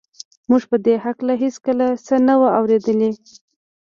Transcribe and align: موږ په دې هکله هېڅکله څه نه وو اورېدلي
موږ 0.49 0.63
په 0.71 0.77
دې 0.85 0.95
هکله 1.03 1.33
هېڅکله 1.43 1.87
څه 2.05 2.15
نه 2.27 2.33
وو 2.39 2.47
اورېدلي 2.57 3.09